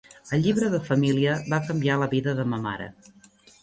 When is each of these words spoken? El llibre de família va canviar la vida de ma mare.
El 0.37 0.39
llibre 0.45 0.69
de 0.75 0.79
família 0.87 1.37
va 1.53 1.63
canviar 1.69 2.01
la 2.07 2.11
vida 2.19 2.37
de 2.43 2.51
ma 2.53 2.65
mare. 2.69 2.95